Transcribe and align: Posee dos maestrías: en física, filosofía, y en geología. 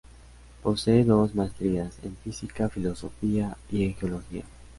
Posee 0.63 1.03
dos 1.05 1.35
maestrías: 1.35 1.99
en 2.03 2.15
física, 2.15 2.69
filosofía, 2.69 3.55
y 3.69 3.83
en 3.85 3.93
geología. 3.93 4.43